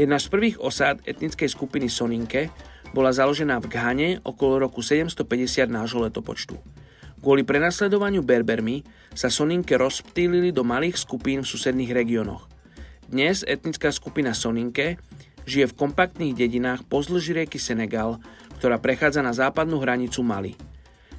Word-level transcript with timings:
Jedna 0.00 0.16
z 0.16 0.32
prvých 0.32 0.56
osád 0.56 1.04
etnickej 1.04 1.52
skupiny 1.52 1.92
Soninke 1.92 2.48
bola 2.96 3.12
založená 3.12 3.60
v 3.60 3.68
Ghane 3.68 4.08
okolo 4.24 4.64
roku 4.64 4.80
750 4.80 5.68
nášho 5.68 6.00
letopočtu. 6.00 6.56
Kvôli 7.20 7.44
prenasledovaniu 7.44 8.24
Berbermi 8.24 8.80
sa 9.12 9.28
Soninke 9.28 9.76
rozptýlili 9.76 10.56
do 10.56 10.64
malých 10.64 10.96
skupín 10.96 11.44
v 11.44 11.50
susedných 11.52 11.92
regiónoch. 11.92 12.48
Dnes 13.12 13.44
etnická 13.44 13.92
skupina 13.92 14.32
Soninke 14.32 14.96
žije 15.44 15.68
v 15.68 15.76
kompaktných 15.76 16.32
dedinách 16.32 16.88
pozdĺž 16.88 17.36
rieky 17.36 17.60
Senegal, 17.60 18.24
ktorá 18.56 18.80
prechádza 18.80 19.20
na 19.20 19.36
západnú 19.36 19.84
hranicu 19.84 20.24
Mali. 20.24 20.56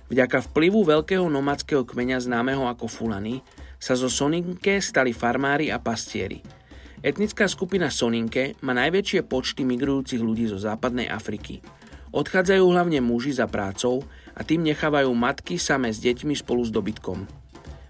Vďaka 0.09 0.41
vplyvu 0.49 0.81
veľkého 0.89 1.29
nomadského 1.29 1.85
kmeňa 1.85 2.17
známeho 2.17 2.65
ako 2.65 2.89
Fulani 2.89 3.45
sa 3.77 3.93
zo 3.93 4.09
Soninke 4.09 4.81
stali 4.81 5.13
farmári 5.13 5.69
a 5.69 5.77
pastieri. 5.77 6.60
Etnická 7.01 7.49
skupina 7.49 7.89
Soninke 7.89 8.53
má 8.61 8.77
najväčšie 8.77 9.25
počty 9.25 9.65
migrujúcich 9.65 10.21
ľudí 10.21 10.45
zo 10.45 10.61
západnej 10.61 11.09
Afriky. 11.09 11.65
Odchádzajú 12.13 12.61
hlavne 12.61 13.01
muži 13.01 13.33
za 13.33 13.49
prácou 13.49 14.05
a 14.37 14.45
tým 14.45 14.61
nechávajú 14.61 15.09
matky 15.17 15.57
samé 15.57 15.89
s 15.89 15.97
deťmi 15.97 16.37
spolu 16.37 16.61
s 16.61 16.69
dobytkom. 16.69 17.25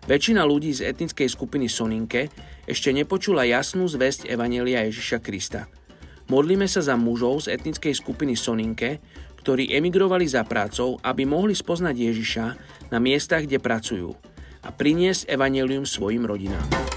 Väčšina 0.07 0.47
ľudí 0.47 0.71
z 0.71 0.87
etnickej 0.87 1.27
skupiny 1.27 1.67
Soninke 1.67 2.31
ešte 2.63 2.95
nepočula 2.95 3.43
jasnú 3.43 3.83
zväzť 3.83 4.31
Evanelia 4.31 4.87
Ježiša 4.87 5.19
Krista. 5.19 5.67
Modlíme 6.31 6.71
sa 6.71 6.79
za 6.79 6.95
mužov 6.95 7.45
z 7.45 7.59
etnickej 7.59 7.91
skupiny 7.91 8.39
Soninke, 8.39 9.03
ktorí 9.43 9.75
emigrovali 9.75 10.23
za 10.23 10.47
prácou, 10.47 10.95
aby 11.03 11.27
mohli 11.27 11.51
spoznať 11.51 11.95
Ježiša 11.99 12.45
na 12.95 12.97
miestach, 13.03 13.43
kde 13.43 13.59
pracujú– 13.59 14.15
a 14.61 14.69
priniesť 14.69 15.25
evanelium 15.29 15.85
svojim 15.89 16.25
rodinám. 16.25 16.90